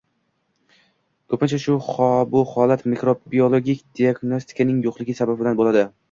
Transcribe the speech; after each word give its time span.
Ko‘pincha 1.33 1.91
bu 2.31 2.41
holat 2.53 2.83
mikrobiologik 2.93 3.83
diagnostikaning 3.99 4.81
yo‘qligi 4.87 5.17
sababidan 5.21 5.61
bo‘ladi. 5.61 5.85